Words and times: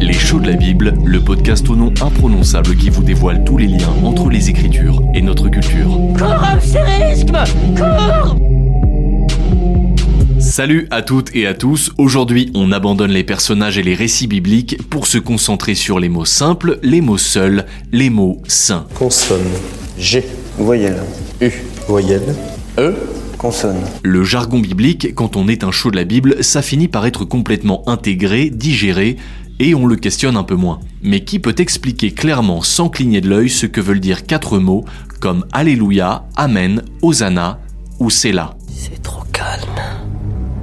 Les 0.00 0.12
shows 0.12 0.38
de 0.38 0.46
la 0.46 0.52
Bible, 0.52 0.94
le 1.04 1.20
podcast 1.20 1.68
au 1.68 1.74
nom 1.74 1.92
imprononçable 2.00 2.76
qui 2.76 2.88
vous 2.88 3.02
dévoile 3.02 3.42
tous 3.42 3.58
les 3.58 3.66
liens 3.66 3.92
entre 4.04 4.30
les 4.30 4.48
Écritures 4.48 5.02
et 5.12 5.20
notre 5.20 5.48
culture. 5.48 5.98
Salut 10.38 10.86
à 10.92 11.02
toutes 11.02 11.34
et 11.34 11.48
à 11.48 11.54
tous, 11.54 11.90
aujourd'hui 11.98 12.52
on 12.54 12.70
abandonne 12.70 13.10
les 13.10 13.24
personnages 13.24 13.76
et 13.76 13.82
les 13.82 13.94
récits 13.94 14.28
bibliques 14.28 14.78
pour 14.88 15.08
se 15.08 15.18
concentrer 15.18 15.74
sur 15.74 15.98
les 15.98 16.08
mots 16.08 16.24
simples, 16.24 16.78
les 16.84 17.00
mots 17.00 17.18
seuls, 17.18 17.66
les 17.90 18.08
mots 18.08 18.40
saints. 18.46 18.86
Consonne. 18.94 19.50
G. 19.98 20.24
Voyelle. 20.58 21.02
U. 21.40 21.50
Voyelle. 21.88 22.36
E. 22.78 22.94
Consonne. 23.36 23.80
Le 24.02 24.22
jargon 24.22 24.60
biblique, 24.60 25.14
quand 25.14 25.36
on 25.36 25.48
est 25.48 25.64
un 25.64 25.72
show 25.72 25.90
de 25.90 25.96
la 25.96 26.04
Bible, 26.04 26.42
ça 26.42 26.62
finit 26.62 26.88
par 26.88 27.04
être 27.04 27.24
complètement 27.24 27.82
intégré, 27.86 28.48
digéré, 28.48 29.16
et 29.58 29.74
on 29.74 29.86
le 29.86 29.96
questionne 29.96 30.36
un 30.36 30.42
peu 30.42 30.54
moins. 30.54 30.80
Mais 31.02 31.24
qui 31.24 31.38
peut 31.38 31.54
expliquer 31.58 32.12
clairement 32.12 32.62
sans 32.62 32.88
cligner 32.88 33.20
de 33.20 33.28
l'œil 33.28 33.48
ce 33.48 33.66
que 33.66 33.80
veulent 33.80 34.00
dire 34.00 34.26
quatre 34.26 34.58
mots 34.58 34.84
comme 35.20 35.46
Alléluia, 35.52 36.26
Amen, 36.36 36.82
Hosanna 37.02 37.60
ou 37.98 38.10
Selah 38.10 38.56
C'est 38.68 39.02
trop 39.02 39.22
calme. 39.32 39.80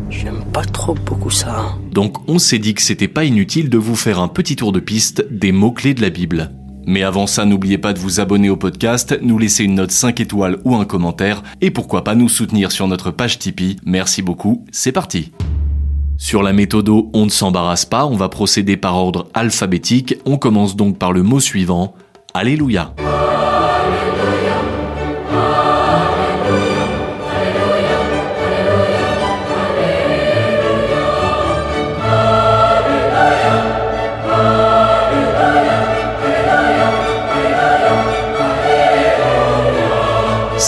J'aime 0.10 0.44
pas 0.54 0.64
trop 0.64 0.94
beaucoup 0.94 1.32
ça. 1.32 1.76
Donc 1.92 2.30
on 2.30 2.40
s'est 2.40 2.60
dit 2.60 2.74
que 2.74 2.82
c'était 2.82 3.08
pas 3.08 3.26
inutile 3.26 3.70
de 3.70 3.78
vous 3.78 3.96
faire 3.96 4.20
un 4.20 4.28
petit 4.28 4.56
tour 4.56 4.72
de 4.72 4.80
piste 4.80 5.26
des 5.32 5.52
mots-clés 5.52 5.94
de 5.94 6.02
la 6.02 6.10
Bible. 6.10 6.52
Mais 6.86 7.04
avant 7.04 7.28
ça, 7.28 7.46
n'oubliez 7.46 7.78
pas 7.78 7.94
de 7.94 8.00
vous 8.00 8.20
abonner 8.20 8.50
au 8.50 8.58
podcast, 8.58 9.18
nous 9.22 9.38
laisser 9.38 9.64
une 9.64 9.76
note 9.76 9.92
5 9.92 10.20
étoiles 10.20 10.60
ou 10.66 10.76
un 10.76 10.86
commentaire, 10.86 11.42
et 11.62 11.72
pourquoi 11.72 12.04
pas 12.04 12.14
nous 12.14 12.28
soutenir 12.28 12.72
sur 12.72 12.88
notre 12.88 13.10
page 13.10 13.40
Tipeee. 13.40 13.78
Merci 13.86 14.22
beaucoup, 14.22 14.66
c'est 14.72 14.92
parti 14.92 15.32
sur 16.17 16.44
la 16.44 16.53
méthode 16.53 16.90
on 16.90 17.26
ne 17.26 17.30
s'embarrasse 17.30 17.85
pas, 17.85 18.05
on 18.05 18.16
va 18.16 18.30
procéder 18.30 18.77
par 18.77 18.95
ordre 18.95 19.28
alphabétique. 19.33 20.16
On 20.25 20.38
commence 20.38 20.75
donc 20.75 20.97
par 20.97 21.11
le 21.11 21.23
mot 21.23 21.39
suivant, 21.39 21.95
Alléluia. 22.33 22.94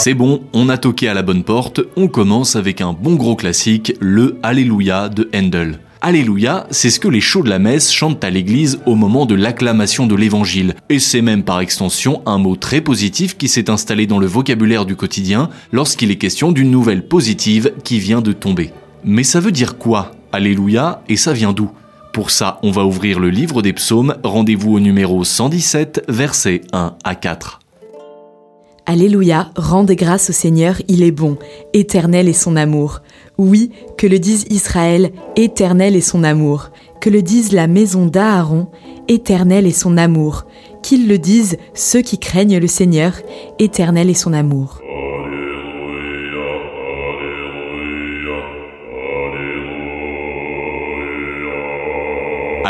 C'est 0.06 0.14
bon, 0.14 0.44
on 0.52 0.68
a 0.68 0.78
toqué 0.78 1.08
à 1.08 1.14
la 1.14 1.22
bonne 1.22 1.42
porte, 1.42 1.80
on 1.96 2.06
commence 2.06 2.54
avec 2.54 2.80
un 2.80 2.92
bon 2.92 3.16
gros 3.16 3.34
classique, 3.34 3.92
le 3.98 4.38
Alléluia 4.44 5.08
de 5.08 5.28
Handel. 5.34 5.80
Alléluia, 6.00 6.68
c'est 6.70 6.90
ce 6.90 7.00
que 7.00 7.08
les 7.08 7.20
chauds 7.20 7.42
de 7.42 7.48
la 7.48 7.58
messe 7.58 7.90
chantent 7.90 8.22
à 8.22 8.30
l'église 8.30 8.78
au 8.86 8.94
moment 8.94 9.26
de 9.26 9.34
l'acclamation 9.34 10.06
de 10.06 10.14
l'évangile. 10.14 10.76
Et 10.90 11.00
c'est 11.00 11.22
même 11.22 11.42
par 11.42 11.58
extension 11.58 12.22
un 12.24 12.38
mot 12.38 12.54
très 12.54 12.82
positif 12.82 13.36
qui 13.36 13.48
s'est 13.48 13.68
installé 13.68 14.06
dans 14.06 14.20
le 14.20 14.28
vocabulaire 14.28 14.86
du 14.86 14.94
quotidien 14.94 15.50
lorsqu'il 15.72 16.12
est 16.12 16.18
question 16.18 16.52
d'une 16.52 16.70
nouvelle 16.70 17.08
positive 17.08 17.72
qui 17.82 17.98
vient 17.98 18.20
de 18.20 18.30
tomber. 18.30 18.70
Mais 19.02 19.24
ça 19.24 19.40
veut 19.40 19.50
dire 19.50 19.76
quoi 19.76 20.12
Alléluia, 20.30 21.02
et 21.08 21.16
ça 21.16 21.32
vient 21.32 21.52
d'où? 21.52 21.72
Pour 22.12 22.30
ça, 22.30 22.60
on 22.62 22.70
va 22.70 22.84
ouvrir 22.84 23.18
le 23.18 23.30
livre 23.30 23.60
des 23.60 23.72
psaumes, 23.72 24.14
rendez-vous 24.22 24.76
au 24.76 24.78
numéro 24.78 25.24
117, 25.24 26.04
versets 26.06 26.60
1 26.72 26.94
à 27.02 27.14
4. 27.16 27.58
Alléluia, 28.88 29.50
rendez 29.56 29.96
grâce 29.96 30.30
au 30.30 30.32
Seigneur, 30.32 30.80
il 30.86 31.02
est 31.02 31.10
bon, 31.10 31.36
éternel 31.72 32.28
est 32.28 32.32
son 32.32 32.54
amour. 32.54 33.00
Oui, 33.36 33.72
que 33.98 34.06
le 34.06 34.20
dise 34.20 34.44
Israël, 34.48 35.10
éternel 35.34 35.96
est 35.96 36.00
son 36.00 36.22
amour. 36.22 36.70
Que 37.00 37.10
le 37.10 37.20
dise 37.20 37.50
la 37.50 37.66
maison 37.66 38.06
d'Aaron, 38.06 38.68
éternel 39.08 39.66
est 39.66 39.72
son 39.72 39.96
amour. 39.96 40.44
Qu'ils 40.84 41.08
le 41.08 41.18
disent 41.18 41.58
ceux 41.74 42.00
qui 42.00 42.18
craignent 42.18 42.58
le 42.58 42.68
Seigneur, 42.68 43.14
éternel 43.58 44.08
est 44.08 44.14
son 44.14 44.32
amour. 44.32 44.80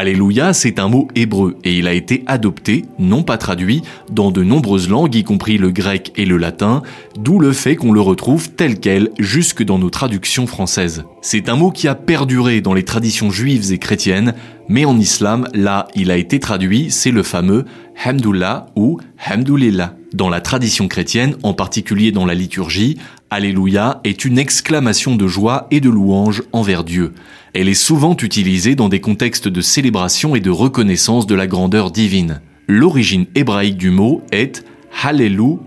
Alléluia, 0.06 0.52
c'est 0.52 0.78
un 0.78 0.88
mot 0.88 1.08
hébreu 1.16 1.56
et 1.64 1.76
il 1.76 1.88
a 1.88 1.92
été 1.92 2.22
adopté, 2.28 2.84
non 3.00 3.24
pas 3.24 3.38
traduit, 3.38 3.82
dans 4.08 4.30
de 4.30 4.44
nombreuses 4.44 4.88
langues, 4.88 5.16
y 5.16 5.24
compris 5.24 5.58
le 5.58 5.72
grec 5.72 6.12
et 6.14 6.24
le 6.24 6.36
latin, 6.36 6.84
d'où 7.18 7.40
le 7.40 7.50
fait 7.50 7.74
qu'on 7.74 7.90
le 7.90 8.00
retrouve 8.00 8.50
tel 8.50 8.78
quel 8.78 9.10
jusque 9.18 9.64
dans 9.64 9.80
nos 9.80 9.90
traductions 9.90 10.46
françaises. 10.46 11.02
C'est 11.22 11.48
un 11.48 11.56
mot 11.56 11.72
qui 11.72 11.88
a 11.88 11.96
perduré 11.96 12.60
dans 12.60 12.72
les 12.72 12.84
traditions 12.84 13.32
juives 13.32 13.72
et 13.72 13.78
chrétiennes, 13.78 14.34
mais 14.68 14.84
en 14.84 14.96
islam, 14.96 15.48
là, 15.54 15.88
il 15.96 16.12
a 16.12 16.16
été 16.16 16.38
traduit, 16.38 16.92
c'est 16.92 17.10
le 17.10 17.24
fameux 17.24 17.64
Hamdullah 18.04 18.66
ou 18.76 19.00
Hamdulillah. 19.28 19.96
Dans 20.16 20.30
la 20.30 20.40
tradition 20.40 20.88
chrétienne, 20.88 21.36
en 21.42 21.52
particulier 21.52 22.10
dans 22.10 22.24
la 22.24 22.32
liturgie, 22.32 22.96
Alléluia 23.28 24.00
est 24.02 24.24
une 24.24 24.38
exclamation 24.38 25.14
de 25.14 25.26
joie 25.26 25.66
et 25.70 25.80
de 25.80 25.90
louange 25.90 26.42
envers 26.54 26.84
Dieu. 26.84 27.12
Elle 27.52 27.68
est 27.68 27.74
souvent 27.74 28.16
utilisée 28.16 28.76
dans 28.76 28.88
des 28.88 29.02
contextes 29.02 29.46
de 29.46 29.60
célébration 29.60 30.34
et 30.34 30.40
de 30.40 30.48
reconnaissance 30.48 31.26
de 31.26 31.34
la 31.34 31.46
grandeur 31.46 31.90
divine. 31.90 32.40
L'origine 32.66 33.26
hébraïque 33.34 33.76
du 33.76 33.90
mot 33.90 34.22
est 34.32 34.64
Hallelujah, 35.02 35.58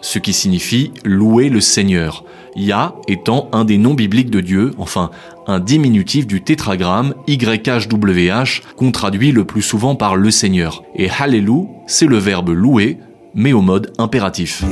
ce 0.00 0.20
qui 0.20 0.32
signifie 0.32 0.92
louer 1.04 1.48
le 1.48 1.60
Seigneur. 1.60 2.24
Yah 2.54 2.94
étant 3.08 3.48
un 3.52 3.64
des 3.64 3.78
noms 3.78 3.94
bibliques 3.94 4.30
de 4.30 4.40
Dieu, 4.40 4.70
enfin 4.78 5.10
un 5.48 5.58
diminutif 5.58 6.28
du 6.28 6.42
tétragramme 6.42 7.14
YHWH 7.26 8.62
qu'on 8.76 8.92
traduit 8.92 9.32
le 9.32 9.44
plus 9.44 9.62
souvent 9.62 9.96
par 9.96 10.14
le 10.14 10.30
Seigneur. 10.30 10.84
Et 10.94 11.10
Hallelujah, 11.10 11.68
c'est 11.88 12.06
le 12.06 12.18
verbe 12.18 12.50
louer, 12.50 12.98
mais 13.34 13.52
au 13.52 13.60
mode 13.60 13.92
impératif. 13.98 14.64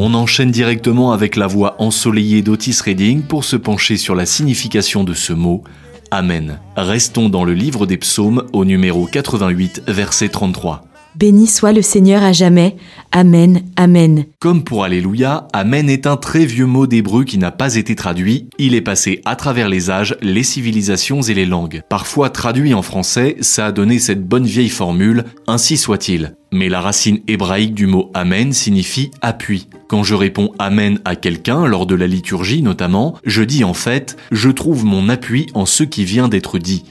On 0.00 0.14
enchaîne 0.14 0.50
directement 0.50 1.12
avec 1.12 1.36
la 1.36 1.46
voix 1.46 1.76
ensoleillée 1.78 2.40
d'Otis 2.40 2.78
Redding 2.82 3.22
pour 3.22 3.44
se 3.44 3.56
pencher 3.56 3.96
sur 3.96 4.14
la 4.14 4.24
signification 4.24 5.04
de 5.04 5.12
ce 5.12 5.34
mot, 5.34 5.64
Amen. 6.10 6.58
Restons 6.76 7.28
dans 7.28 7.44
le 7.44 7.52
livre 7.52 7.84
des 7.84 7.98
psaumes 7.98 8.44
au 8.52 8.64
numéro 8.64 9.06
88, 9.06 9.82
verset 9.88 10.30
33. 10.30 10.87
Béni 11.18 11.48
soit 11.48 11.72
le 11.72 11.82
Seigneur 11.82 12.22
à 12.22 12.30
jamais. 12.30 12.76
Amen, 13.10 13.62
Amen. 13.74 14.26
Comme 14.38 14.62
pour 14.62 14.84
Alléluia, 14.84 15.48
Amen 15.52 15.90
est 15.90 16.06
un 16.06 16.16
très 16.16 16.46
vieux 16.46 16.66
mot 16.66 16.86
d'hébreu 16.86 17.24
qui 17.24 17.38
n'a 17.38 17.50
pas 17.50 17.74
été 17.74 17.96
traduit. 17.96 18.46
Il 18.56 18.76
est 18.76 18.82
passé 18.82 19.20
à 19.24 19.34
travers 19.34 19.68
les 19.68 19.90
âges, 19.90 20.16
les 20.22 20.44
civilisations 20.44 21.20
et 21.22 21.34
les 21.34 21.44
langues. 21.44 21.82
Parfois 21.88 22.30
traduit 22.30 22.72
en 22.72 22.82
français, 22.82 23.36
ça 23.40 23.66
a 23.66 23.72
donné 23.72 23.98
cette 23.98 24.28
bonne 24.28 24.46
vieille 24.46 24.68
formule, 24.68 25.24
ainsi 25.48 25.76
soit-il. 25.76 26.36
Mais 26.52 26.68
la 26.68 26.80
racine 26.80 27.18
hébraïque 27.26 27.74
du 27.74 27.88
mot 27.88 28.12
Amen 28.14 28.52
signifie 28.52 29.10
appui. 29.20 29.66
Quand 29.88 30.04
je 30.04 30.14
réponds 30.14 30.52
Amen 30.60 31.00
à 31.04 31.16
quelqu'un, 31.16 31.66
lors 31.66 31.86
de 31.86 31.96
la 31.96 32.06
liturgie 32.06 32.62
notamment, 32.62 33.16
je 33.24 33.42
dis 33.42 33.64
en 33.64 33.74
fait, 33.74 34.16
je 34.30 34.50
trouve 34.50 34.84
mon 34.84 35.08
appui 35.08 35.48
en 35.54 35.66
ce 35.66 35.82
qui 35.82 36.04
vient 36.04 36.28
d'être 36.28 36.60
dit. 36.60 36.84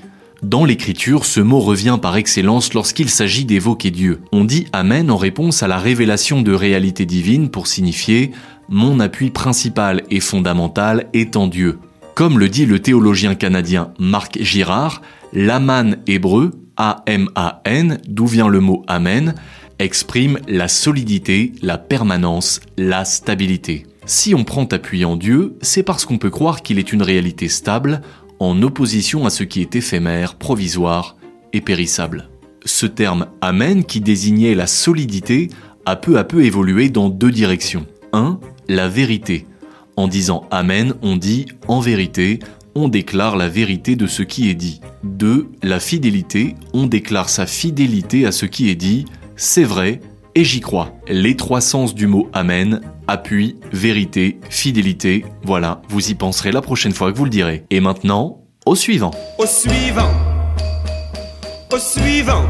Dans 0.44 0.66
l'écriture, 0.66 1.26
ce 1.26 1.40
mot 1.40 1.60
revient 1.60 1.98
par 2.00 2.16
excellence 2.16 2.76
lorsqu'il 2.76 3.10
s'agit 3.10 3.44
d'évoquer 3.44 3.90
Dieu. 3.90 4.22
On 4.32 4.44
dit 4.44 4.68
Amen 4.72 5.10
en 5.10 5.18
réponse 5.18 5.64
à 5.64 5.68
la 5.68 5.80
révélation 5.80 6.44
de 6.44 6.54
réalité 6.54 7.08
divine 7.08 7.50
pour 7.50 7.66
signifier 7.66 8.32
Mon 8.70 9.00
appui 9.00 9.32
principal 9.32 10.04
et 10.12 10.20
fondamental 10.20 11.08
est 11.14 11.36
en 11.38 11.48
Dieu. 11.48 11.80
Comme 12.14 12.38
le 12.38 12.50
dit 12.50 12.68
le 12.68 12.80
théologien 12.80 13.34
canadien 13.34 13.94
Marc 13.98 14.38
Girard, 14.40 15.02
l'aman 15.34 15.98
hébreu, 16.06 16.52
A-M-A-N, 16.78 18.00
d'où 18.08 18.28
vient 18.28 18.48
le 18.48 18.60
mot 18.60 18.84
Amen, 18.88 19.34
exprime 19.80 20.38
la 20.48 20.68
solidité, 20.68 21.54
la 21.64 21.80
permanence, 21.80 22.60
la 22.78 23.06
stabilité. 23.06 23.88
Si 24.06 24.36
on 24.36 24.44
prend 24.44 24.66
appui 24.66 25.04
en 25.04 25.16
Dieu, 25.16 25.58
c'est 25.62 25.84
parce 25.84 26.06
qu'on 26.06 26.20
peut 26.20 26.30
croire 26.30 26.62
qu'il 26.62 26.78
est 26.78 26.94
une 26.94 27.02
réalité 27.02 27.50
stable, 27.50 28.02
en 28.40 28.62
opposition 28.62 29.26
à 29.26 29.30
ce 29.30 29.44
qui 29.44 29.62
est 29.62 29.76
éphémère, 29.76 30.36
provisoire 30.36 31.16
et 31.54 31.62
périssable. 31.62 32.30
Ce 32.66 32.86
terme 32.86 33.28
Amen, 33.42 33.86
qui 33.86 34.02
désignait 34.02 34.56
la 34.56 34.68
solidité, 34.68 35.50
a 35.86 35.96
peu 35.96 36.18
à 36.18 36.24
peu 36.24 36.44
évolué 36.44 36.90
dans 36.90 37.10
deux 37.10 37.32
directions. 37.32 37.86
1. 38.14 38.40
La 38.68 38.90
vérité. 38.90 39.46
En 39.96 40.08
disant 40.08 40.46
Amen, 40.52 40.94
on 41.02 41.16
dit 41.16 41.46
en 41.68 41.80
vérité, 41.80 42.40
on 42.76 42.90
déclare 42.90 43.38
la 43.38 43.50
vérité 43.50 43.96
de 43.96 44.06
ce 44.06 44.22
qui 44.22 44.50
est 44.50 44.56
dit. 44.56 44.82
2. 45.04 45.50
La 45.64 45.80
fidélité, 45.80 46.56
on 46.74 46.86
déclare 46.86 47.30
sa 47.30 47.48
fidélité 47.48 48.26
à 48.26 48.32
ce 48.32 48.46
qui 48.46 48.70
est 48.70 48.76
dit, 48.76 49.06
c'est 49.36 49.64
vrai 49.64 50.02
et 50.38 50.44
j'y 50.44 50.60
crois. 50.60 50.94
Les 51.08 51.36
trois 51.36 51.62
sens 51.62 51.96
du 51.96 52.06
mot 52.06 52.30
Amen, 52.32 52.82
appui, 53.08 53.56
vérité, 53.74 54.40
fidélité, 54.52 55.26
voilà, 55.42 55.82
vous 55.90 56.12
y 56.12 56.14
penserez 56.14 56.52
la 56.52 56.62
prochaine 56.62 56.92
fois 56.92 57.12
que 57.12 57.18
vous 57.18 57.24
le 57.24 57.32
direz. 57.32 57.64
Et 57.72 57.80
maintenant, 57.80 58.44
au 58.68 58.76
suivant. 58.76 59.10
Au 59.40 59.48
suivant. 59.48 60.12
Au 61.74 61.80
suivant. 61.80 62.46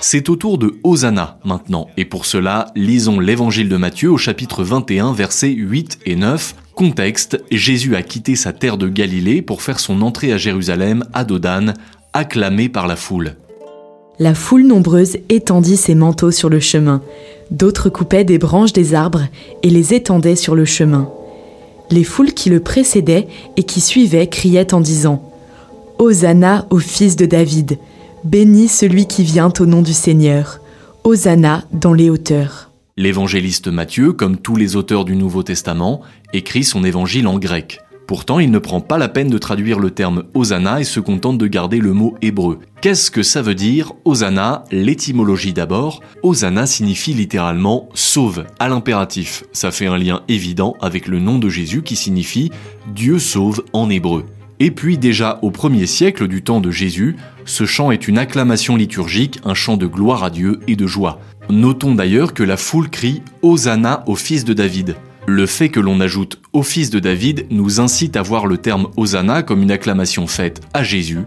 C'est 0.00 0.28
au 0.28 0.36
tour 0.36 0.58
de 0.58 0.78
Hosanna 0.84 1.40
maintenant, 1.44 1.88
et 1.96 2.04
pour 2.04 2.24
cela, 2.24 2.66
lisons 2.76 3.18
l'évangile 3.18 3.68
de 3.68 3.76
Matthieu 3.76 4.12
au 4.12 4.16
chapitre 4.16 4.62
21, 4.62 5.12
versets 5.12 5.50
8 5.50 5.98
et 6.06 6.14
9. 6.14 6.54
Contexte, 6.76 7.42
Jésus 7.50 7.96
a 7.96 8.02
quitté 8.02 8.36
sa 8.36 8.52
terre 8.52 8.78
de 8.78 8.88
Galilée 8.88 9.42
pour 9.42 9.60
faire 9.60 9.80
son 9.80 10.02
entrée 10.02 10.32
à 10.32 10.38
Jérusalem, 10.38 11.02
à 11.12 11.24
Dodane, 11.24 11.74
acclamé 12.12 12.68
par 12.68 12.86
la 12.86 12.94
foule. 12.94 13.34
La 14.20 14.34
foule 14.34 14.64
nombreuse 14.64 15.16
étendit 15.28 15.76
ses 15.76 15.96
manteaux 15.96 16.30
sur 16.30 16.48
le 16.48 16.60
chemin. 16.60 17.02
D'autres 17.50 17.88
coupaient 17.88 18.24
des 18.24 18.38
branches 18.38 18.72
des 18.72 18.94
arbres 18.94 19.26
et 19.64 19.70
les 19.70 19.92
étendaient 19.92 20.36
sur 20.36 20.54
le 20.54 20.64
chemin. 20.64 21.10
Les 21.90 22.04
foules 22.04 22.32
qui 22.32 22.48
le 22.48 22.60
précédaient 22.60 23.26
et 23.56 23.64
qui 23.64 23.80
suivaient 23.80 24.28
criaient 24.28 24.72
en 24.72 24.80
disant 24.80 25.32
Hosanna 25.98 26.66
au 26.70 26.78
fils 26.78 27.16
de 27.16 27.26
David, 27.26 27.78
béni 28.22 28.68
celui 28.68 29.06
qui 29.06 29.24
vient 29.24 29.52
au 29.58 29.66
nom 29.66 29.82
du 29.82 29.92
Seigneur, 29.92 30.60
Hosanna 31.02 31.64
dans 31.72 31.92
les 31.92 32.08
hauteurs. 32.08 32.70
L'évangéliste 32.96 33.66
Matthieu, 33.66 34.12
comme 34.12 34.36
tous 34.36 34.54
les 34.54 34.76
auteurs 34.76 35.04
du 35.04 35.16
Nouveau 35.16 35.42
Testament, 35.42 36.02
écrit 36.32 36.62
son 36.62 36.84
évangile 36.84 37.26
en 37.26 37.38
grec. 37.40 37.80
Pourtant, 38.06 38.38
il 38.38 38.50
ne 38.50 38.58
prend 38.58 38.80
pas 38.80 38.98
la 38.98 39.08
peine 39.08 39.30
de 39.30 39.38
traduire 39.38 39.78
le 39.78 39.90
terme 39.90 40.24
Hosanna 40.34 40.80
et 40.80 40.84
se 40.84 41.00
contente 41.00 41.38
de 41.38 41.46
garder 41.46 41.78
le 41.78 41.94
mot 41.94 42.14
hébreu. 42.20 42.58
Qu'est-ce 42.82 43.10
que 43.10 43.22
ça 43.22 43.40
veut 43.40 43.54
dire 43.54 43.92
Hosanna? 44.04 44.64
L'étymologie 44.70 45.54
d'abord. 45.54 46.00
Hosanna 46.22 46.66
signifie 46.66 47.14
littéralement 47.14 47.88
sauve 47.94 48.44
à 48.58 48.68
l'impératif. 48.68 49.44
Ça 49.52 49.70
fait 49.70 49.86
un 49.86 49.96
lien 49.96 50.22
évident 50.28 50.74
avec 50.82 51.08
le 51.08 51.18
nom 51.18 51.38
de 51.38 51.48
Jésus 51.48 51.82
qui 51.82 51.96
signifie 51.96 52.50
Dieu 52.94 53.18
sauve 53.18 53.64
en 53.72 53.88
hébreu. 53.88 54.26
Et 54.60 54.70
puis 54.70 54.98
déjà 54.98 55.38
au 55.42 55.50
premier 55.50 55.86
siècle 55.86 56.28
du 56.28 56.42
temps 56.42 56.60
de 56.60 56.70
Jésus, 56.70 57.16
ce 57.46 57.64
chant 57.64 57.90
est 57.90 58.06
une 58.06 58.18
acclamation 58.18 58.76
liturgique, 58.76 59.40
un 59.44 59.54
chant 59.54 59.76
de 59.76 59.86
gloire 59.86 60.24
à 60.24 60.30
Dieu 60.30 60.60
et 60.68 60.76
de 60.76 60.86
joie. 60.86 61.20
Notons 61.50 61.94
d'ailleurs 61.94 62.34
que 62.34 62.42
la 62.42 62.56
foule 62.56 62.88
crie 62.88 63.22
Hosanna 63.42 64.04
au 64.06 64.14
fils 64.14 64.44
de 64.44 64.52
David. 64.52 64.96
Le 65.26 65.46
fait 65.46 65.70
que 65.70 65.80
l'on 65.80 66.00
ajoute 66.00 66.38
au 66.52 66.62
fils 66.62 66.90
de 66.90 66.98
David 66.98 67.46
nous 67.48 67.80
incite 67.80 68.16
à 68.16 68.22
voir 68.22 68.44
le 68.46 68.58
terme 68.58 68.88
Hosanna 68.98 69.42
comme 69.42 69.62
une 69.62 69.70
acclamation 69.70 70.26
faite 70.26 70.60
à 70.74 70.82
Jésus 70.82 71.22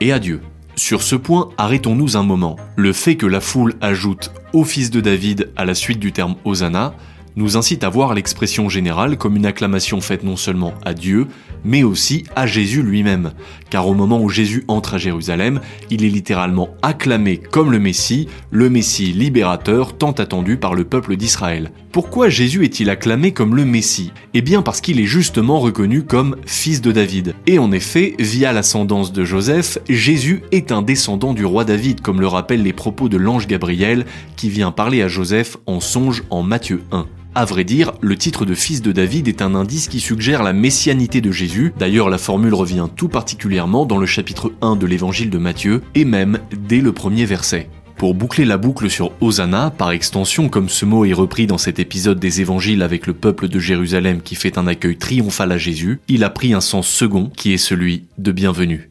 et 0.00 0.12
à 0.12 0.20
Dieu. 0.20 0.40
Sur 0.76 1.02
ce 1.02 1.16
point, 1.16 1.48
arrêtons-nous 1.58 2.16
un 2.16 2.22
moment. 2.22 2.56
Le 2.76 2.92
fait 2.92 3.16
que 3.16 3.26
la 3.26 3.40
foule 3.40 3.74
ajoute 3.80 4.30
au 4.52 4.62
fils 4.62 4.90
de 4.90 5.00
David 5.00 5.50
à 5.56 5.64
la 5.64 5.74
suite 5.74 5.98
du 5.98 6.12
terme 6.12 6.36
Hosanna 6.44 6.94
nous 7.34 7.56
incite 7.56 7.82
à 7.82 7.88
voir 7.88 8.14
l'expression 8.14 8.68
générale 8.68 9.18
comme 9.18 9.34
une 9.34 9.46
acclamation 9.46 10.00
faite 10.00 10.22
non 10.22 10.36
seulement 10.36 10.74
à 10.84 10.94
Dieu, 10.94 11.26
mais 11.64 11.82
aussi 11.82 12.24
à 12.36 12.46
Jésus 12.46 12.82
lui-même. 12.82 13.32
Car 13.70 13.88
au 13.88 13.94
moment 13.94 14.20
où 14.20 14.28
Jésus 14.28 14.64
entre 14.68 14.94
à 14.94 14.98
Jérusalem, 14.98 15.60
il 15.90 16.04
est 16.04 16.08
littéralement 16.08 16.70
acclamé 16.82 17.38
comme 17.38 17.72
le 17.72 17.78
Messie, 17.78 18.28
le 18.50 18.68
Messie 18.68 19.12
libérateur 19.12 19.96
tant 19.96 20.12
attendu 20.12 20.56
par 20.56 20.74
le 20.74 20.84
peuple 20.84 21.16
d'Israël. 21.16 21.70
Pourquoi 21.90 22.28
Jésus 22.28 22.64
est-il 22.64 22.90
acclamé 22.90 23.32
comme 23.32 23.54
le 23.54 23.64
Messie? 23.64 24.12
Eh 24.34 24.40
bien 24.40 24.62
parce 24.62 24.80
qu'il 24.80 25.00
est 25.00 25.06
justement 25.06 25.60
reconnu 25.60 26.04
comme 26.04 26.36
fils 26.46 26.80
de 26.80 26.92
David. 26.92 27.34
Et 27.46 27.58
en 27.58 27.70
effet, 27.72 28.14
via 28.18 28.52
l'ascendance 28.52 29.12
de 29.12 29.24
Joseph, 29.24 29.78
Jésus 29.88 30.42
est 30.52 30.72
un 30.72 30.82
descendant 30.82 31.34
du 31.34 31.44
roi 31.44 31.64
David, 31.64 32.00
comme 32.00 32.20
le 32.20 32.26
rappellent 32.26 32.62
les 32.62 32.72
propos 32.72 33.08
de 33.08 33.16
l'ange 33.16 33.46
Gabriel 33.46 34.06
qui 34.36 34.48
vient 34.48 34.72
parler 34.72 35.02
à 35.02 35.08
Joseph 35.08 35.56
en 35.66 35.80
songe 35.80 36.22
en 36.30 36.42
Matthieu 36.42 36.82
1. 36.92 37.06
À 37.34 37.46
vrai 37.46 37.64
dire, 37.64 37.92
le 38.02 38.14
titre 38.14 38.44
de 38.44 38.54
fils 38.54 38.82
de 38.82 38.92
David 38.92 39.26
est 39.26 39.40
un 39.40 39.54
indice 39.54 39.88
qui 39.88 40.00
suggère 40.00 40.42
la 40.42 40.52
messianité 40.52 41.22
de 41.22 41.32
Jésus. 41.32 41.72
D'ailleurs, 41.78 42.10
la 42.10 42.18
formule 42.18 42.52
revient 42.52 42.88
tout 42.94 43.08
particulièrement 43.08 43.86
dans 43.86 43.96
le 43.96 44.04
chapitre 44.04 44.52
1 44.60 44.76
de 44.76 44.86
l'évangile 44.86 45.30
de 45.30 45.38
Matthieu, 45.38 45.80
et 45.94 46.04
même 46.04 46.40
dès 46.54 46.82
le 46.82 46.92
premier 46.92 47.24
verset. 47.24 47.70
Pour 47.96 48.14
boucler 48.14 48.44
la 48.44 48.58
boucle 48.58 48.90
sur 48.90 49.12
Hosanna, 49.22 49.70
par 49.70 49.92
extension, 49.92 50.50
comme 50.50 50.68
ce 50.68 50.84
mot 50.84 51.06
est 51.06 51.14
repris 51.14 51.46
dans 51.46 51.56
cet 51.56 51.78
épisode 51.78 52.20
des 52.20 52.42
évangiles 52.42 52.82
avec 52.82 53.06
le 53.06 53.14
peuple 53.14 53.48
de 53.48 53.58
Jérusalem 53.58 54.20
qui 54.20 54.34
fait 54.34 54.58
un 54.58 54.66
accueil 54.66 54.98
triomphal 54.98 55.52
à 55.52 55.58
Jésus, 55.58 56.00
il 56.08 56.24
a 56.24 56.30
pris 56.30 56.52
un 56.52 56.60
sens 56.60 56.86
second 56.86 57.30
qui 57.34 57.54
est 57.54 57.58
celui 57.58 58.04
de 58.18 58.32
bienvenue. 58.32 58.90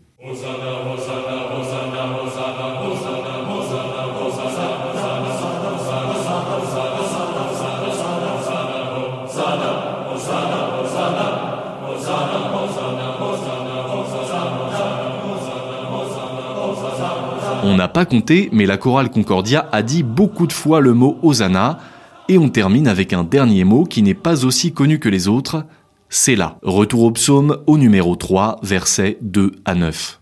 On 17.71 17.77
n'a 17.77 17.88
pas 17.88 18.03
compté, 18.03 18.50
mais 18.51 18.65
la 18.65 18.75
chorale 18.75 19.09
Concordia 19.09 19.69
a 19.71 19.81
dit 19.81 20.03
beaucoup 20.03 20.45
de 20.45 20.51
fois 20.51 20.81
le 20.81 20.94
mot 20.94 21.18
Hosanna, 21.23 21.79
et 22.27 22.38
on 22.38 22.50
termine 22.50 22.85
avec 22.85 23.13
un 23.13 23.23
dernier 23.23 23.63
mot 23.63 23.85
qui 23.85 24.03
n'est 24.03 24.13
pas 24.13 24.44
aussi 24.44 24.73
connu 24.73 25.00
que 25.00 25.07
les 25.07 25.29
autres, 25.29 25.63
c'est 26.09 26.35
là. 26.35 26.57
Retour 26.63 27.03
au 27.03 27.12
psaume 27.12 27.59
au 27.68 27.77
numéro 27.77 28.18
3, 28.18 28.59
versets 28.62 29.18
2 29.21 29.53
à 29.63 29.75
9. 29.75 30.19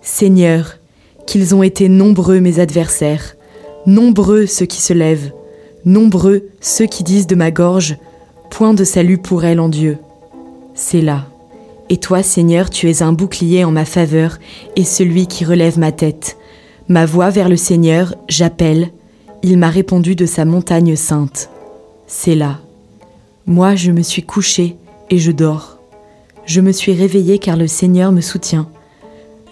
Seigneur, 0.00 0.76
qu'ils 1.26 1.56
ont 1.56 1.64
été 1.64 1.88
nombreux 1.88 2.38
mes 2.38 2.60
adversaires, 2.60 3.34
nombreux 3.84 4.46
ceux 4.46 4.66
qui 4.66 4.80
se 4.80 4.92
lèvent, 4.92 5.32
nombreux 5.84 6.44
ceux 6.60 6.86
qui 6.86 7.02
disent 7.02 7.26
de 7.26 7.34
ma 7.34 7.50
gorge, 7.50 7.96
point 8.50 8.74
de 8.74 8.84
salut 8.84 9.18
pour 9.18 9.44
elle 9.44 9.58
en 9.58 9.68
Dieu. 9.68 9.98
C'est 10.74 11.02
là. 11.02 11.26
Et 11.88 11.96
toi, 11.96 12.22
Seigneur, 12.22 12.70
tu 12.70 12.88
es 12.88 13.02
un 13.02 13.12
bouclier 13.12 13.64
en 13.64 13.72
ma 13.72 13.84
faveur 13.84 14.38
et 14.76 14.84
celui 14.84 15.26
qui 15.26 15.44
relève 15.44 15.80
ma 15.80 15.90
tête. 15.90 16.36
Ma 16.88 17.06
voix 17.06 17.30
vers 17.30 17.48
le 17.48 17.56
Seigneur, 17.56 18.14
j'appelle. 18.28 18.90
Il 19.42 19.58
m'a 19.58 19.70
répondu 19.70 20.16
de 20.16 20.26
sa 20.26 20.44
montagne 20.44 20.96
sainte. 20.96 21.50
C'est 22.06 22.34
là. 22.34 22.60
Moi, 23.46 23.74
je 23.74 23.90
me 23.90 24.02
suis 24.02 24.22
couché 24.22 24.76
et 25.10 25.18
je 25.18 25.32
dors. 25.32 25.78
Je 26.46 26.60
me 26.60 26.72
suis 26.72 26.92
réveillé 26.92 27.38
car 27.38 27.56
le 27.56 27.66
Seigneur 27.66 28.12
me 28.12 28.20
soutient. 28.20 28.68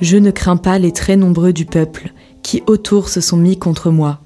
Je 0.00 0.16
ne 0.16 0.30
crains 0.30 0.56
pas 0.56 0.78
les 0.78 0.92
très 0.92 1.16
nombreux 1.16 1.52
du 1.52 1.64
peuple 1.64 2.12
qui 2.42 2.62
autour 2.66 3.08
se 3.08 3.20
sont 3.20 3.36
mis 3.36 3.58
contre 3.58 3.90
moi. 3.90 4.18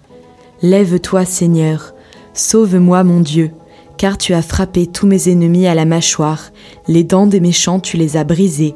Lève-toi, 0.63 1.25
Seigneur, 1.25 1.95
sauve-moi, 2.35 3.05
mon 3.05 3.21
Dieu 3.21 3.51
car 3.97 4.19
tu 4.19 4.35
as 4.35 4.43
frappé 4.43 4.87
tous 4.87 5.07
mes 5.07 5.29
ennemis 5.29 5.67
à 5.67 5.75
la 5.75 5.85
mâchoire, 5.85 6.53
les 6.89 7.05
dents 7.05 7.27
des 7.27 7.41
méchants 7.41 7.81
tu 7.81 7.97
les 7.97 8.17
as 8.17 8.25
brisées. 8.25 8.75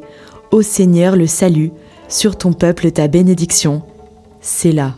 Ô 0.50 0.62
Seigneur, 0.62 1.16
le 1.16 1.26
salut, 1.26 1.72
sur 2.08 2.37
ton 2.37 2.52
peuple 2.52 2.90
ta 2.90 3.08
bénédiction. 3.08 3.82
C'est 4.40 4.73
là. 4.73 4.94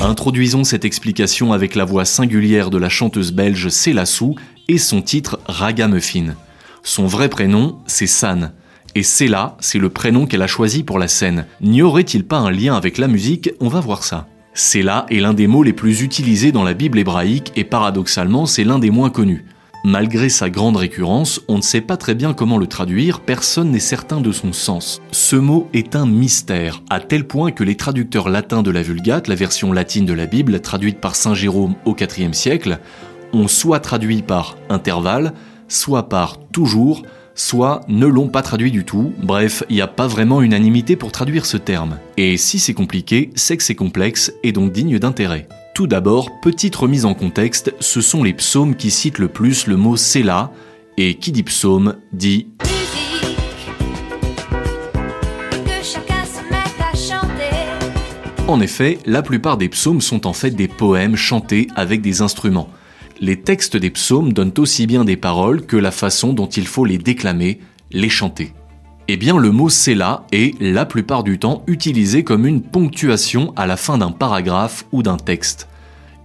Introduisons 0.00 0.64
cette 0.64 0.84
explication 0.84 1.52
avec 1.52 1.74
la 1.74 1.84
voix 1.84 2.04
singulière 2.04 2.70
de 2.70 2.78
la 2.78 2.88
chanteuse 2.88 3.32
belge 3.32 3.68
Sou 3.68 4.36
et 4.68 4.78
son 4.78 5.02
titre 5.02 5.40
Ragamuffin. 5.46 6.34
Son 6.82 7.06
vrai 7.06 7.28
prénom, 7.28 7.78
c'est 7.86 8.06
San. 8.06 8.52
Et 8.94 9.02
Céla, 9.02 9.56
c'est 9.60 9.78
le 9.78 9.90
prénom 9.90 10.26
qu'elle 10.26 10.42
a 10.42 10.46
choisi 10.46 10.82
pour 10.82 10.98
la 10.98 11.08
scène. 11.08 11.46
N'y 11.60 11.82
aurait-il 11.82 12.24
pas 12.24 12.38
un 12.38 12.50
lien 12.50 12.76
avec 12.76 12.98
la 12.98 13.08
musique? 13.08 13.50
On 13.60 13.68
va 13.68 13.80
voir 13.80 14.02
ça. 14.02 14.26
Céla 14.54 15.06
est 15.10 15.20
l'un 15.20 15.34
des 15.34 15.46
mots 15.46 15.62
les 15.62 15.72
plus 15.72 16.02
utilisés 16.02 16.50
dans 16.50 16.64
la 16.64 16.74
Bible 16.74 16.98
hébraïque 16.98 17.52
et 17.54 17.64
paradoxalement, 17.64 18.46
c'est 18.46 18.64
l'un 18.64 18.78
des 18.78 18.90
moins 18.90 19.10
connus. 19.10 19.44
Malgré 19.84 20.28
sa 20.28 20.50
grande 20.50 20.76
récurrence, 20.76 21.40
on 21.46 21.58
ne 21.58 21.62
sait 21.62 21.80
pas 21.80 21.96
très 21.96 22.16
bien 22.16 22.34
comment 22.34 22.58
le 22.58 22.66
traduire, 22.66 23.20
personne 23.20 23.70
n'est 23.70 23.78
certain 23.78 24.20
de 24.20 24.32
son 24.32 24.52
sens. 24.52 25.00
Ce 25.12 25.36
mot 25.36 25.68
est 25.72 25.94
un 25.94 26.04
mystère, 26.04 26.82
à 26.90 26.98
tel 26.98 27.28
point 27.28 27.52
que 27.52 27.62
les 27.62 27.76
traducteurs 27.76 28.28
latins 28.28 28.64
de 28.64 28.72
la 28.72 28.82
Vulgate, 28.82 29.28
la 29.28 29.36
version 29.36 29.72
latine 29.72 30.04
de 30.04 30.12
la 30.12 30.26
Bible, 30.26 30.60
traduite 30.60 31.00
par 31.00 31.14
Saint 31.14 31.34
Jérôme 31.34 31.76
au 31.84 31.94
IVe 31.94 32.32
siècle, 32.32 32.80
ont 33.32 33.46
soit 33.46 33.78
traduit 33.78 34.22
par 34.22 34.56
intervalle, 34.68 35.32
soit 35.68 36.08
par 36.08 36.40
toujours, 36.50 37.02
soit 37.38 37.80
ne 37.88 38.06
l'ont 38.06 38.28
pas 38.28 38.42
traduit 38.42 38.70
du 38.70 38.84
tout. 38.84 39.12
Bref, 39.22 39.62
il 39.70 39.76
n'y 39.76 39.82
a 39.82 39.86
pas 39.86 40.06
vraiment 40.06 40.42
unanimité 40.42 40.96
pour 40.96 41.12
traduire 41.12 41.46
ce 41.46 41.56
terme. 41.56 41.98
Et 42.16 42.36
si 42.36 42.58
c'est 42.58 42.74
compliqué, 42.74 43.30
c'est 43.34 43.56
que 43.56 43.62
c'est 43.62 43.74
complexe 43.74 44.32
et 44.42 44.52
donc 44.52 44.72
digne 44.72 44.98
d'intérêt. 44.98 45.48
Tout 45.74 45.86
d'abord, 45.86 46.40
petite 46.40 46.74
remise 46.74 47.04
en 47.04 47.14
contexte, 47.14 47.72
ce 47.78 48.00
sont 48.00 48.24
les 48.24 48.34
psaumes 48.34 48.74
qui 48.74 48.90
citent 48.90 49.18
le 49.18 49.28
plus 49.28 49.66
le 49.66 49.76
mot 49.76 49.96
Séla, 49.96 50.50
et 50.96 51.14
qui 51.14 51.30
dit 51.30 51.44
psaume 51.44 51.94
dit 52.12 52.48
En 58.48 58.60
effet, 58.60 58.98
la 59.06 59.22
plupart 59.22 59.58
des 59.58 59.68
psaumes 59.68 60.00
sont 60.00 60.26
en 60.26 60.32
fait 60.32 60.50
des 60.50 60.68
poèmes 60.68 61.16
chantés 61.16 61.68
avec 61.76 62.00
des 62.00 62.22
instruments. 62.22 62.70
Les 63.20 63.40
textes 63.40 63.76
des 63.76 63.90
psaumes 63.90 64.32
donnent 64.32 64.52
aussi 64.58 64.86
bien 64.86 65.04
des 65.04 65.16
paroles 65.16 65.66
que 65.66 65.76
la 65.76 65.90
façon 65.90 66.32
dont 66.32 66.46
il 66.46 66.68
faut 66.68 66.84
les 66.84 66.98
déclamer, 66.98 67.58
les 67.90 68.08
chanter. 68.08 68.52
Eh 69.08 69.16
bien, 69.16 69.38
le 69.38 69.50
mot 69.50 69.68
Selah 69.68 70.24
est, 70.30 70.60
la 70.60 70.86
plupart 70.86 71.24
du 71.24 71.38
temps, 71.40 71.64
utilisé 71.66 72.22
comme 72.22 72.46
une 72.46 72.62
ponctuation 72.62 73.52
à 73.56 73.66
la 73.66 73.76
fin 73.76 73.98
d'un 73.98 74.12
paragraphe 74.12 74.84
ou 74.92 75.02
d'un 75.02 75.16
texte. 75.16 75.68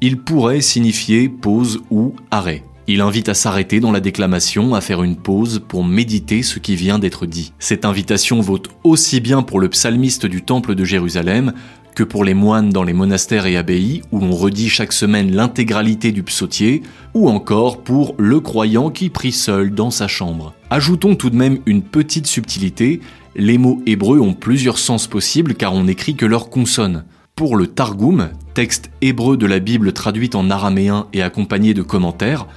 Il 0.02 0.20
pourrait 0.20 0.62
signifier 0.62 1.30
pause 1.30 1.82
ou 1.90 2.14
arrêt. 2.30 2.64
Il 2.86 3.02
invite 3.02 3.30
à 3.30 3.34
s'arrêter 3.34 3.80
dans 3.80 3.94
la 3.94 4.02
déclamation, 4.02 4.76
à 4.76 4.82
faire 4.82 5.02
une 5.02 5.16
pause 5.16 5.64
pour 5.68 5.86
méditer 5.86 6.44
ce 6.44 6.60
qui 6.60 6.76
vient 6.76 7.00
d'être 7.00 7.26
dit. 7.26 7.54
Cette 7.58 7.86
invitation 7.86 8.42
vaut 8.42 8.62
aussi 8.84 9.20
bien 9.20 9.42
pour 9.42 9.62
le 9.62 9.70
psalmiste 9.70 10.26
du 10.26 10.44
Temple 10.44 10.76
de 10.76 10.84
Jérusalem 10.84 11.54
que 11.94 12.04
pour 12.04 12.24
les 12.24 12.34
moines 12.34 12.70
dans 12.70 12.84
les 12.84 12.94
monastères 12.94 13.46
et 13.46 13.58
abbayes 13.58 14.02
où 14.12 14.20
l'on 14.20 14.32
redit 14.32 14.70
chaque 14.70 14.94
semaine 14.94 15.36
l'intégralité 15.36 16.12
du 16.12 16.24
psautier, 16.24 16.84
ou 17.14 17.30
encore 17.30 17.84
pour 17.84 18.16
le 18.18 18.40
croyant 18.40 18.90
qui 18.90 19.10
prie 19.10 19.32
seul 19.32 19.74
dans 19.74 19.92
sa 19.92 20.08
chambre. 20.08 20.54
Ajoutons 20.70 21.16
tout 21.16 21.30
de 21.30 21.36
même 21.36 21.60
une 21.66 21.84
petite 21.84 22.28
subtilité, 22.28 23.00
les 23.36 23.58
mots 23.58 23.82
hébreux 23.86 24.20
ont 24.20 24.34
plusieurs 24.34 24.78
sens 24.78 25.08
possibles 25.08 25.56
car 25.56 25.74
on 25.74 25.86
n'écrit 25.86 26.16
que 26.16 26.26
leurs 26.26 26.50
consonnes. 26.50 27.06
Pour 27.36 27.56
le 27.56 27.68
Targum, 27.68 28.30
texte 28.54 28.92
hébreu 29.02 29.38
de 29.38 29.48
la 29.48 29.60
Bible 29.60 29.94
traduite 29.94 30.36
en 30.36 30.50
araméen 30.52 31.08
et 31.14 31.24
accompagné 31.24 31.74
de 31.74 31.82
commentaires, 31.82 32.48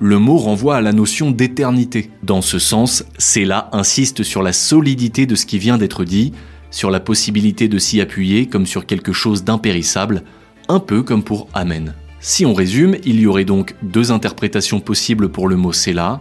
le 0.00 0.18
mot 0.18 0.36
renvoie 0.36 0.76
à 0.76 0.80
la 0.80 0.92
notion 0.92 1.30
d'éternité. 1.30 2.10
Dans 2.22 2.42
ce 2.42 2.58
sens, 2.58 3.04
là 3.36 3.68
insiste 3.72 4.22
sur 4.22 4.42
la 4.42 4.52
solidité 4.52 5.26
de 5.26 5.34
ce 5.34 5.46
qui 5.46 5.58
vient 5.58 5.78
d'être 5.78 6.04
dit, 6.04 6.32
sur 6.70 6.90
la 6.90 7.00
possibilité 7.00 7.68
de 7.68 7.78
s'y 7.78 8.00
appuyer 8.00 8.46
comme 8.46 8.66
sur 8.66 8.86
quelque 8.86 9.12
chose 9.12 9.44
d'impérissable, 9.44 10.22
un 10.68 10.80
peu 10.80 11.02
comme 11.02 11.22
pour 11.22 11.48
Amen. 11.54 11.94
Si 12.20 12.44
on 12.44 12.54
résume, 12.54 12.96
il 13.04 13.20
y 13.20 13.26
aurait 13.26 13.44
donc 13.44 13.74
deux 13.82 14.10
interprétations 14.10 14.80
possibles 14.80 15.28
pour 15.28 15.48
le 15.48 15.56
mot 15.56 15.72
Selah. 15.72 16.20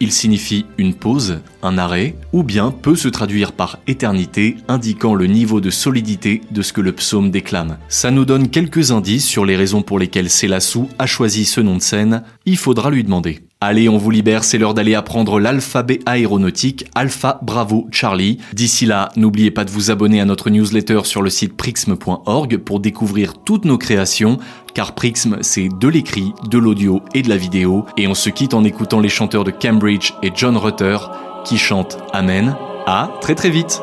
Il 0.00 0.12
signifie 0.12 0.66
une 0.76 0.94
pause, 0.94 1.40
un 1.62 1.76
arrêt, 1.76 2.14
ou 2.32 2.44
bien 2.44 2.70
peut 2.70 2.94
se 2.94 3.08
traduire 3.08 3.52
par 3.52 3.78
éternité, 3.88 4.56
indiquant 4.68 5.14
le 5.14 5.26
niveau 5.26 5.60
de 5.60 5.70
solidité 5.70 6.42
de 6.52 6.62
ce 6.62 6.72
que 6.72 6.80
le 6.80 6.92
psaume 6.92 7.30
déclame. 7.32 7.78
Ça 7.88 8.12
nous 8.12 8.24
donne 8.24 8.48
quelques 8.48 8.92
indices 8.92 9.26
sur 9.26 9.44
les 9.44 9.56
raisons 9.56 9.82
pour 9.82 9.98
lesquelles 9.98 10.30
Selassou 10.30 10.88
a 10.98 11.06
choisi 11.06 11.44
ce 11.44 11.60
nom 11.60 11.76
de 11.76 11.82
scène, 11.82 12.22
il 12.46 12.56
faudra 12.56 12.90
lui 12.90 13.02
demander. 13.02 13.40
Allez, 13.60 13.88
on 13.88 13.98
vous 13.98 14.12
libère, 14.12 14.44
c'est 14.44 14.56
l'heure 14.56 14.72
d'aller 14.72 14.94
apprendre 14.94 15.40
l'alphabet 15.40 15.98
aéronautique 16.06 16.86
Alpha 16.94 17.40
Bravo 17.42 17.88
Charlie. 17.90 18.38
D'ici 18.52 18.86
là, 18.86 19.08
n'oubliez 19.16 19.50
pas 19.50 19.64
de 19.64 19.70
vous 19.72 19.90
abonner 19.90 20.20
à 20.20 20.24
notre 20.24 20.48
newsletter 20.48 21.00
sur 21.02 21.22
le 21.22 21.28
site 21.28 21.56
prixme.org 21.56 22.56
pour 22.58 22.78
découvrir 22.78 23.34
toutes 23.44 23.64
nos 23.64 23.76
créations, 23.76 24.38
car 24.74 24.94
Prixme, 24.94 25.38
c'est 25.40 25.68
de 25.76 25.88
l'écrit, 25.88 26.34
de 26.48 26.56
l'audio 26.56 27.02
et 27.14 27.22
de 27.22 27.28
la 27.28 27.36
vidéo, 27.36 27.84
et 27.96 28.06
on 28.06 28.14
se 28.14 28.30
quitte 28.30 28.54
en 28.54 28.62
écoutant 28.62 29.00
les 29.00 29.08
chanteurs 29.08 29.42
de 29.42 29.50
Cambridge 29.50 30.12
et 30.22 30.30
John 30.32 30.56
Rutter 30.56 30.98
qui 31.44 31.58
chantent 31.58 31.98
Amen. 32.12 32.54
À 32.86 33.10
très 33.20 33.34
très 33.34 33.50
vite 33.50 33.82